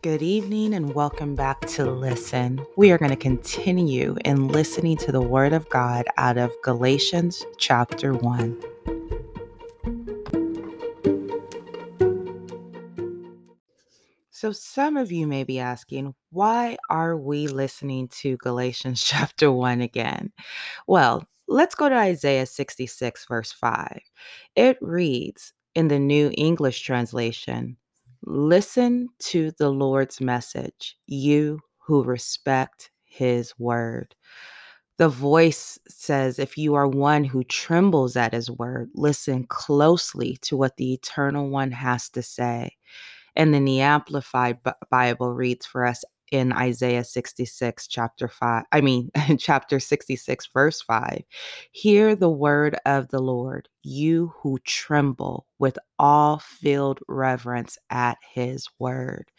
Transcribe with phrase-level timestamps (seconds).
[0.00, 2.64] Good evening and welcome back to Listen.
[2.76, 7.44] We are going to continue in listening to the Word of God out of Galatians
[7.56, 8.62] chapter 1.
[14.30, 19.80] So, some of you may be asking, why are we listening to Galatians chapter 1
[19.80, 20.30] again?
[20.86, 24.00] Well, let's go to Isaiah 66, verse 5.
[24.54, 27.76] It reads in the New English translation
[28.30, 34.14] Listen to the Lord's message, you who respect his word.
[34.98, 40.58] The voice says, if you are one who trembles at his word, listen closely to
[40.58, 42.76] what the eternal one has to say.
[43.34, 44.58] And then the Amplified
[44.90, 51.22] Bible reads for us in Isaiah 66, chapter 5, I mean, chapter 66, verse 5.
[51.72, 58.68] Hear the word of the Lord, you who tremble with all filled reverence at his
[58.78, 59.30] word.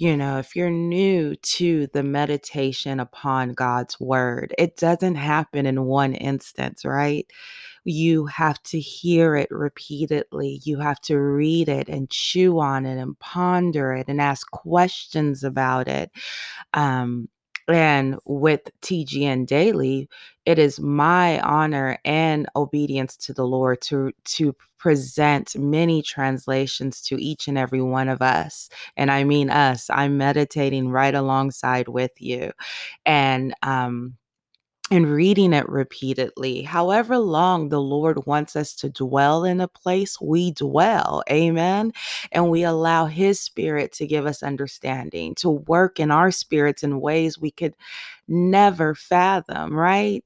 [0.00, 5.84] You know, if you're new to the meditation upon God's word, it doesn't happen in
[5.84, 7.26] one instance, right?
[7.84, 10.62] you have to hear it repeatedly.
[10.64, 15.44] You have to read it and chew on it and ponder it and ask questions
[15.44, 16.12] about it.
[16.74, 17.28] Um,
[17.70, 20.08] and with TGN Daily,
[20.46, 27.16] it is my honor and obedience to the Lord to to present many translations to
[27.22, 28.68] each and every one of us.
[28.96, 29.90] And I mean us.
[29.90, 32.52] I'm meditating right alongside with you.
[33.06, 34.16] And um
[34.92, 36.62] and reading it repeatedly.
[36.62, 41.22] However long the Lord wants us to dwell in a place, we dwell.
[41.30, 41.92] Amen.
[42.32, 47.00] And we allow His Spirit to give us understanding, to work in our spirits in
[47.00, 47.74] ways we could
[48.26, 50.24] never fathom, right?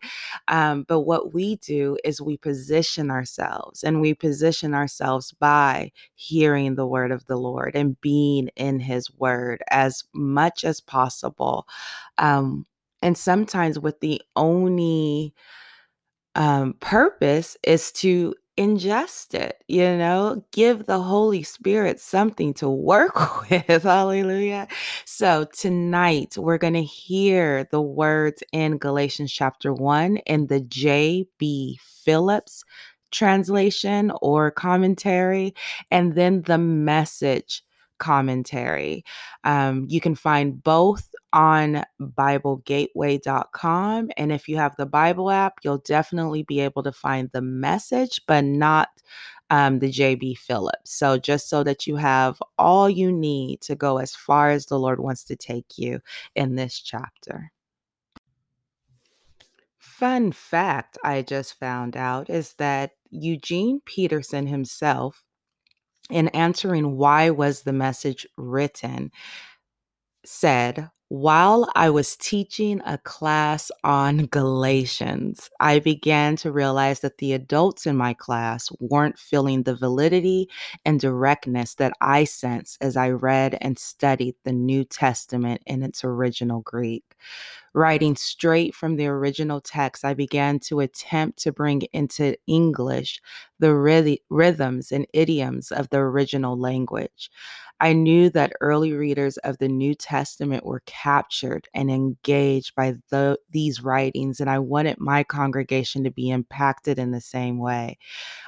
[0.48, 6.74] Um, but what we do is we position ourselves and we position ourselves by hearing
[6.74, 11.66] the word of the Lord and being in His word as much as possible.
[12.18, 12.66] Um,
[13.04, 15.34] and sometimes with the only
[16.34, 23.50] um, purpose is to ingest it, you know, give the Holy Spirit something to work
[23.50, 23.82] with.
[23.82, 24.68] Hallelujah.
[25.04, 31.78] So tonight we're going to hear the words in Galatians chapter 1 in the J.B.
[31.82, 32.64] Phillips
[33.10, 35.54] translation or commentary,
[35.90, 37.62] and then the message
[38.04, 39.02] commentary.
[39.44, 44.10] Um, you can find both on BibleGateway.com.
[44.18, 48.20] And if you have the Bible app, you'll definitely be able to find the message,
[48.26, 48.90] but not
[49.48, 50.92] um, the JB Phillips.
[50.92, 54.78] So, just so that you have all you need to go as far as the
[54.78, 56.00] Lord wants to take you
[56.34, 57.52] in this chapter.
[59.78, 65.23] Fun fact I just found out is that Eugene Peterson himself,
[66.10, 69.10] in answering why was the message written,
[70.24, 77.34] said, while I was teaching a class on Galatians, I began to realize that the
[77.34, 80.48] adults in my class weren't feeling the validity
[80.84, 86.04] and directness that I sensed as I read and studied the New Testament in its
[86.04, 87.04] original Greek.
[87.74, 93.20] Writing straight from the original text, I began to attempt to bring into English
[93.58, 93.74] the
[94.30, 97.30] rhythms and idioms of the original language.
[97.80, 103.38] I knew that early readers of the New Testament were captured and engaged by the,
[103.50, 107.98] these writings, and I wanted my congregation to be impacted in the same way.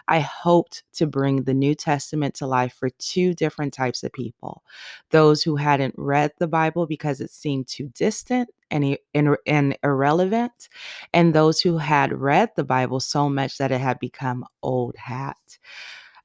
[0.08, 4.62] I hoped to bring the New Testament to life for two different types of people
[5.10, 10.68] those who hadn't read the Bible because it seemed too distant and, and, and irrelevant,
[11.12, 15.58] and those who had read the Bible so much that it had become old hat.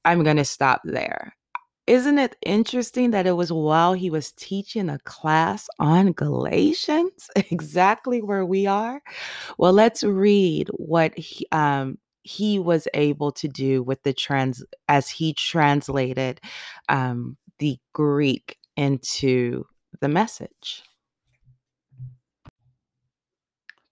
[0.04, 1.36] I'm going to stop there.
[1.92, 8.22] Isn't it interesting that it was while he was teaching a class on Galatians, exactly
[8.22, 9.02] where we are?
[9.58, 15.10] Well, let's read what he, um, he was able to do with the trans as
[15.10, 16.40] he translated
[16.88, 19.66] um, the Greek into
[20.00, 20.84] the message.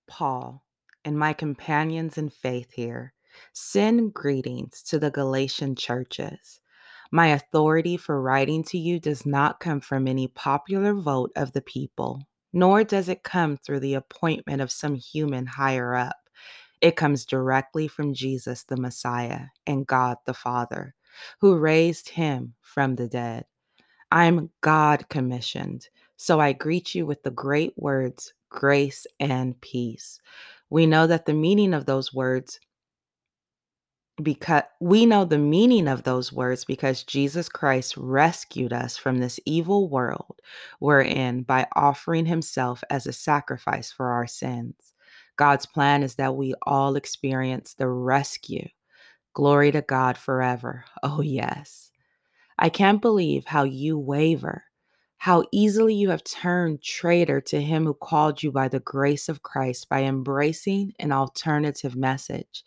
[0.08, 0.64] Paul
[1.04, 3.14] and my companions in faith here
[3.52, 6.62] send greetings to the Galatian churches.
[7.12, 11.62] My authority for writing to you does not come from any popular vote of the
[11.62, 16.18] people, nor does it come through the appointment of some human higher up.
[16.82, 20.94] It comes directly from Jesus the Messiah and God the Father,
[21.42, 23.46] who raised him from the dead.
[24.12, 30.20] I'm God commissioned, so I greet you with the great words, grace and peace.
[30.70, 32.60] We know that the meaning of those words
[34.22, 39.40] because we know the meaning of those words because Jesus Christ rescued us from this
[39.46, 40.40] evil world
[40.80, 44.94] we're in by offering himself as a sacrifice for our sins.
[45.38, 48.68] God's plan is that we all experience the rescue.
[49.34, 50.84] Glory to God forever.
[51.02, 51.92] Oh, yes.
[52.58, 54.64] I can't believe how you waver
[55.20, 59.44] how easily you have turned traitor to him who called you by the grace of
[59.44, 62.64] Christ by embracing an alternative message.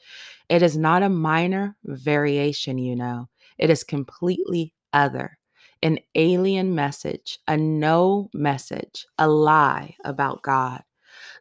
[0.51, 5.39] It is not a minor variation, you know, it is completely other.
[5.83, 10.83] An alien message, a no message, a lie about God.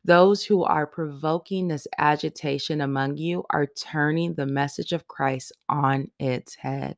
[0.06, 6.10] Those who are provoking this agitation among you are turning the message of Christ on
[6.20, 6.96] its head.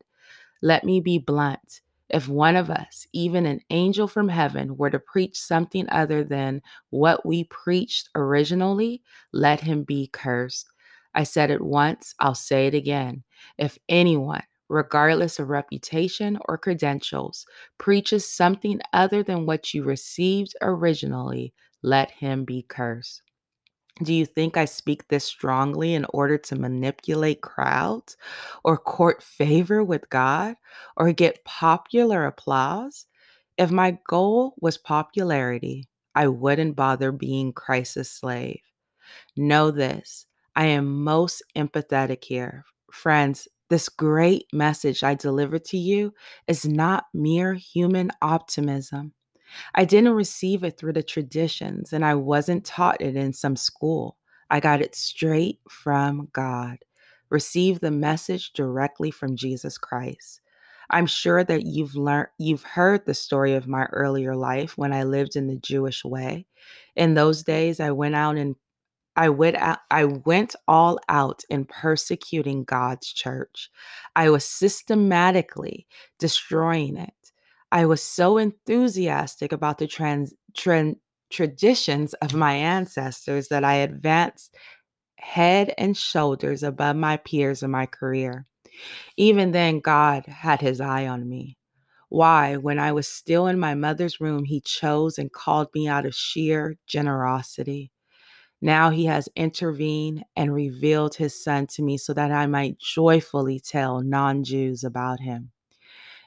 [0.61, 1.81] Let me be blunt.
[2.09, 6.61] If one of us, even an angel from heaven, were to preach something other than
[6.91, 9.01] what we preached originally,
[9.31, 10.67] let him be cursed.
[11.15, 13.23] I said it once, I'll say it again.
[13.57, 17.45] If anyone, regardless of reputation or credentials,
[17.77, 23.21] preaches something other than what you received originally, let him be cursed.
[24.01, 28.17] Do you think I speak this strongly in order to manipulate crowds
[28.63, 30.55] or court favor with God
[30.97, 33.05] or get popular applause?
[33.57, 38.61] If my goal was popularity, I wouldn't bother being Christ's slave.
[39.37, 40.25] Know this
[40.55, 42.65] I am most empathetic here.
[42.91, 46.13] Friends, this great message I deliver to you
[46.47, 49.13] is not mere human optimism.
[49.75, 54.17] I didn't receive it through the traditions, and I wasn't taught it in some school.
[54.49, 56.79] I got it straight from God.
[57.29, 60.41] received the message directly from Jesus Christ.
[60.89, 65.03] I'm sure that you've learned you've heard the story of my earlier life when I
[65.03, 66.45] lived in the Jewish way.
[66.95, 68.55] In those days I went out and
[69.15, 73.69] I went out, I went all out in persecuting God's church.
[74.15, 75.87] I was systematically
[76.19, 77.22] destroying it.
[77.73, 80.33] I was so enthusiastic about the trans,
[81.31, 84.55] traditions of my ancestors that I advanced
[85.17, 88.47] head and shoulders above my peers in my career.
[89.17, 91.57] Even then, God had his eye on me.
[92.09, 96.05] Why, when I was still in my mother's room, he chose and called me out
[96.05, 97.91] of sheer generosity.
[98.61, 103.61] Now he has intervened and revealed his son to me so that I might joyfully
[103.61, 105.52] tell non Jews about him.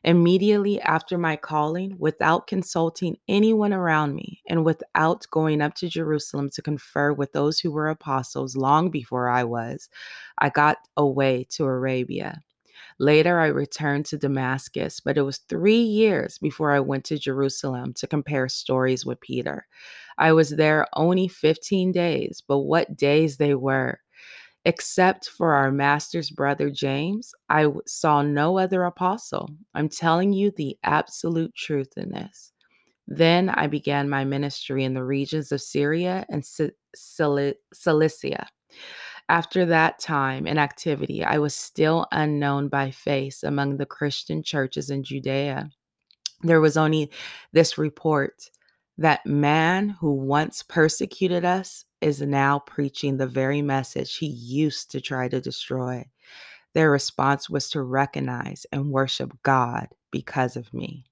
[0.06, 6.48] Immediately after my calling, without consulting anyone around me, and without going up to Jerusalem
[6.50, 9.90] to confer with those who were apostles long before I was,
[10.38, 12.42] I got away to Arabia.
[12.98, 17.92] Later, I returned to Damascus, but it was three years before I went to Jerusalem
[17.94, 19.66] to compare stories with Peter.
[20.18, 24.00] I was there only 15 days, but what days they were!
[24.66, 29.48] Except for our master's brother James, I saw no other apostle.
[29.74, 32.52] I'm telling you the absolute truth in this.
[33.06, 36.44] Then I began my ministry in the regions of Syria and
[36.94, 38.46] Cilicia.
[39.28, 44.90] After that time and activity, I was still unknown by face among the Christian churches
[44.90, 45.70] in Judea.
[46.42, 47.12] There was only
[47.52, 48.50] this report
[48.98, 55.00] that man who once persecuted us is now preaching the very message he used to
[55.00, 56.04] try to destroy.
[56.74, 61.04] Their response was to recognize and worship God because of me.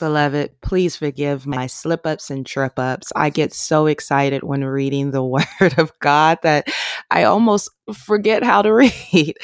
[0.00, 3.12] Beloved, please forgive my slip ups and trip ups.
[3.14, 6.68] I get so excited when reading the word of God that
[7.10, 9.34] I almost forget how to read.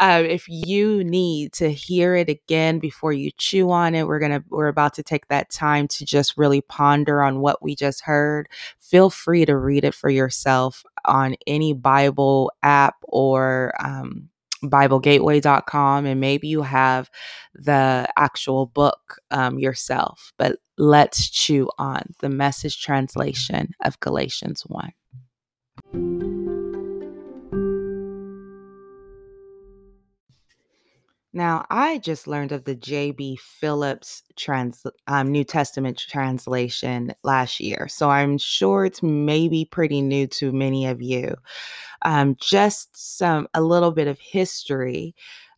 [0.00, 4.42] Um, if you need to hear it again before you chew on it, we're gonna
[4.48, 8.48] we're about to take that time to just really ponder on what we just heard.
[8.78, 14.30] Feel free to read it for yourself on any Bible app or um,
[14.64, 17.10] BibleGateway.com, and maybe you have
[17.54, 20.32] the actual book um, yourself.
[20.38, 26.29] But let's chew on the message translation of Galatians 1.
[31.32, 33.36] Now, I just learned of the J.B.
[33.36, 40.26] Phillips trans, um, New Testament translation last year, so I'm sure it's maybe pretty new
[40.28, 41.36] to many of you.
[42.02, 45.14] Um, just some a little bit of history.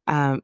[0.06, 0.42] Um,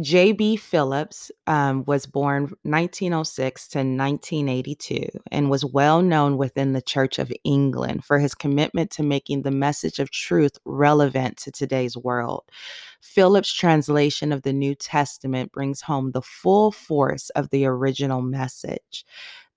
[0.00, 0.58] J.B.
[0.58, 7.32] Phillips um, was born 1906 to 1982 and was well known within the Church of
[7.42, 12.44] England for his commitment to making the message of truth relevant to today's world.
[13.00, 19.04] Phillips' translation of the New Testament brings home the full force of the original message.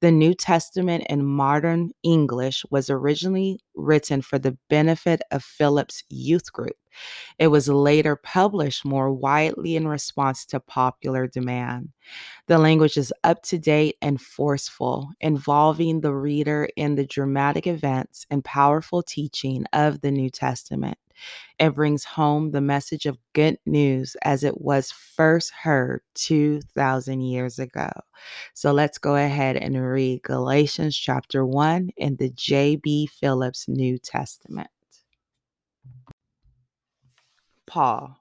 [0.01, 6.51] The New Testament in modern English was originally written for the benefit of Phillips' youth
[6.51, 6.75] group.
[7.37, 11.89] It was later published more widely in response to popular demand.
[12.47, 18.25] The language is up to date and forceful, involving the reader in the dramatic events
[18.29, 20.97] and powerful teaching of the New Testament.
[21.59, 27.59] It brings home the message of good news as it was first heard 2,000 years
[27.59, 27.89] ago.
[28.53, 33.07] So let's go ahead and read Galatians chapter 1 in the J.B.
[33.07, 34.69] Phillips New Testament.
[37.67, 38.17] Paul,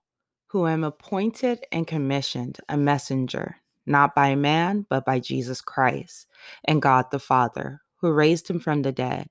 [0.49, 6.27] who am appointed and commissioned a messenger, not by man, but by Jesus Christ
[6.65, 9.29] and God the Father, who raised him from the dead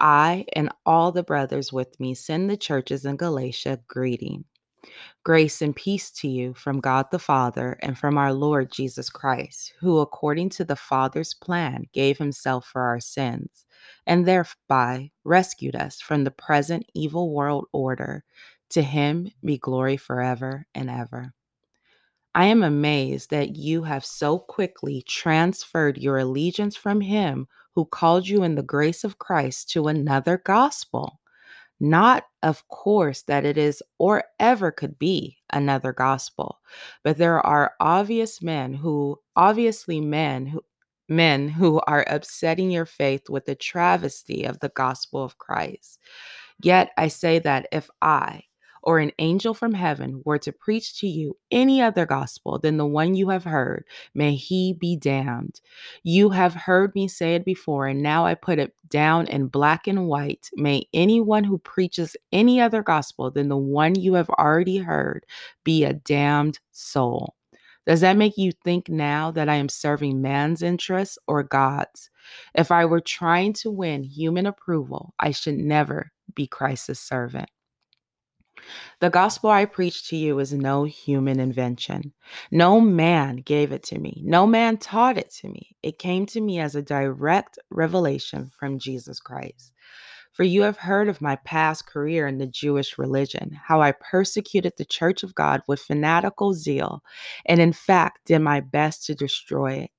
[0.00, 4.44] I and all the brothers with me send the churches in Galatia greeting.
[5.24, 9.74] Grace and peace to you from God the Father and from our Lord Jesus Christ,
[9.78, 13.66] who, according to the Father's plan, gave himself for our sins,
[14.06, 18.24] and thereby rescued us from the present evil world order.
[18.70, 21.32] To him be glory forever and ever.
[22.34, 28.28] I am amazed that you have so quickly transferred your allegiance from him who called
[28.28, 31.20] you in the grace of Christ to another gospel.
[31.80, 36.58] Not, of course, that it is or ever could be another gospel,
[37.04, 40.64] but there are obvious men who, obviously men who,
[41.08, 46.00] men who are upsetting your faith with the travesty of the gospel of Christ.
[46.60, 48.42] Yet I say that if I,
[48.82, 52.86] or an angel from heaven were to preach to you any other gospel than the
[52.86, 55.60] one you have heard, may he be damned.
[56.02, 59.86] You have heard me say it before, and now I put it down in black
[59.86, 60.50] and white.
[60.54, 65.26] May anyone who preaches any other gospel than the one you have already heard
[65.64, 67.34] be a damned soul.
[67.86, 72.10] Does that make you think now that I am serving man's interests or God's?
[72.54, 77.48] If I were trying to win human approval, I should never be Christ's servant.
[79.00, 82.12] The gospel I preach to you is no human invention.
[82.50, 84.22] No man gave it to me.
[84.24, 85.76] No man taught it to me.
[85.82, 89.72] It came to me as a direct revelation from Jesus Christ.
[90.32, 94.74] For you have heard of my past career in the Jewish religion, how I persecuted
[94.76, 97.02] the church of God with fanatical zeal,
[97.46, 99.97] and in fact did my best to destroy it.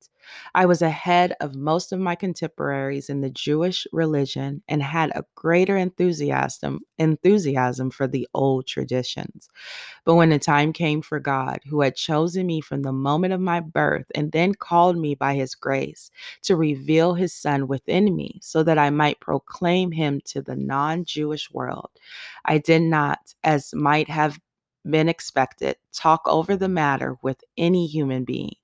[0.56, 5.26] I was ahead of most of my contemporaries in the Jewish religion and had a
[5.36, 9.50] greater enthusiasm enthusiasm for the old traditions.
[10.06, 13.42] But when the time came for God, who had chosen me from the moment of
[13.42, 16.12] my birth and then called me by his grace
[16.44, 21.52] to reveal his son within me so that I might proclaim him to the non-Jewish
[21.52, 21.90] world,
[22.46, 24.40] I did not as might have
[24.90, 28.56] been expected, talk over the matter with any human being.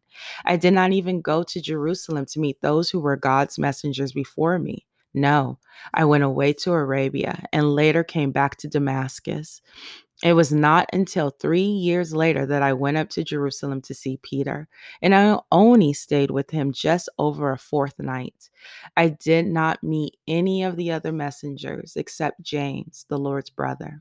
[0.46, 4.60] I did not even go to Jerusalem to meet those who were God's messengers before
[4.60, 4.86] me.
[5.14, 5.60] No,
[5.94, 9.62] I went away to Arabia and later came back to Damascus.
[10.24, 14.18] It was not until three years later that I went up to Jerusalem to see
[14.24, 14.68] Peter,
[15.02, 18.50] and I only stayed with him just over a fourth night.
[18.96, 24.00] I did not meet any of the other messengers except James, the Lord's brother.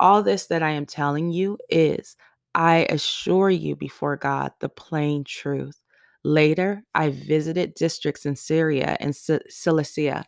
[0.00, 2.16] All this that I am telling you is
[2.54, 5.80] I assure you before God the plain truth.
[6.24, 10.24] Later, I visited districts in Syria and Cilicia,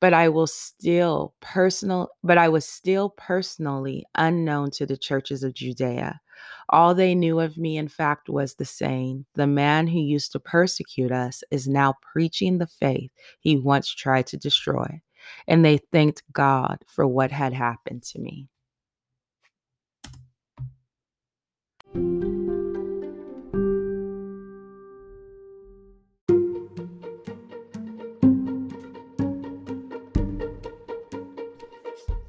[0.00, 5.54] but I will still personal but I was still personally unknown to the churches of
[5.54, 6.20] Judea.
[6.68, 10.40] All they knew of me in fact was the saying, the man who used to
[10.40, 15.00] persecute us is now preaching the faith he once tried to destroy.
[15.48, 18.48] And they thanked God for what had happened to me.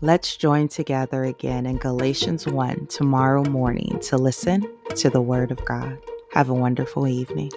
[0.09, 5.63] Let's join together again in Galatians 1 tomorrow morning to listen to the Word of
[5.65, 5.99] God.
[6.31, 7.51] Have a wonderful evening.